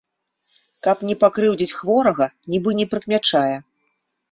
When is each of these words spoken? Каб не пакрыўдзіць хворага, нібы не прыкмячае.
Каб 0.87 1.03
не 1.09 1.15
пакрыўдзіць 1.25 1.77
хворага, 1.81 2.29
нібы 2.55 2.69
не 2.83 2.91
прыкмячае. 2.95 3.55